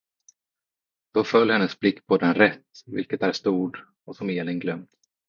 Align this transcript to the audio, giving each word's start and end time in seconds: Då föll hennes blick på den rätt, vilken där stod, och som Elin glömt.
Då 1.13 1.23
föll 1.23 1.49
hennes 1.51 1.79
blick 1.79 2.05
på 2.05 2.17
den 2.17 2.33
rätt, 2.33 2.63
vilken 2.85 3.19
där 3.19 3.31
stod, 3.31 3.77
och 4.05 4.15
som 4.15 4.29
Elin 4.29 4.59
glömt. 4.59 4.89